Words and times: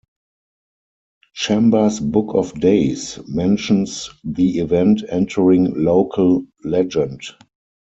"Chambers 1.35 1.99
Book 1.99 2.33
of 2.33 2.59
Days" 2.59 3.19
mentions 3.27 4.09
the 4.23 4.57
event 4.57 5.03
entering 5.09 5.75
local 5.83 6.47
legend. 6.63 7.21